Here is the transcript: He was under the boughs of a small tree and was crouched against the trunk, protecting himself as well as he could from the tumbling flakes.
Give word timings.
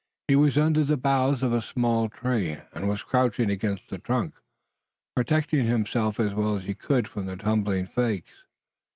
He 0.27 0.35
was 0.35 0.57
under 0.57 0.83
the 0.83 0.97
boughs 0.97 1.43
of 1.43 1.53
a 1.53 1.61
small 1.61 2.09
tree 2.09 2.57
and 2.73 2.89
was 2.89 3.03
crouched 3.03 3.37
against 3.39 3.89
the 3.91 3.99
trunk, 3.99 4.33
protecting 5.15 5.67
himself 5.67 6.19
as 6.19 6.33
well 6.33 6.55
as 6.55 6.63
he 6.63 6.73
could 6.73 7.07
from 7.07 7.27
the 7.27 7.37
tumbling 7.37 7.85
flakes. 7.85 8.43